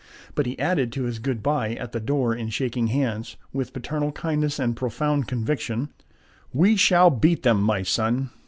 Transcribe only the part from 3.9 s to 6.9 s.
kindness and profound conviction: "We